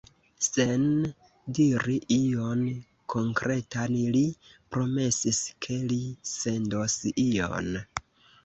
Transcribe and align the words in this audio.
Sen 0.43 0.85
diri 1.57 1.97
ion 2.15 2.63
konkretan, 3.15 3.99
li 4.17 4.23
promesis, 4.73 5.45
ke 5.67 5.81
li 5.93 6.03
sendos 6.35 7.01
ion. 7.29 7.71